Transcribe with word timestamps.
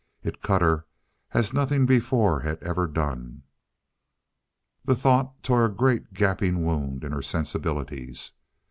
It 0.23 0.41
cut 0.41 0.63
her 0.63 0.87
as 1.31 1.53
nothing 1.53 1.85
before 1.85 2.39
had 2.39 2.57
ever 2.63 2.87
done. 2.87 3.43
The 4.83 4.95
thought 4.95 5.43
tore 5.43 5.65
a 5.65 5.69
great, 5.69 6.11
gaping 6.11 6.65
wound 6.65 7.03
in 7.03 7.11
her 7.11 7.21
sensibilities. 7.21 8.31